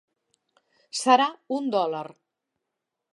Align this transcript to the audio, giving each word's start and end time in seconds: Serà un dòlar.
Serà 1.01 1.27
un 1.59 1.69
dòlar. 1.77 2.03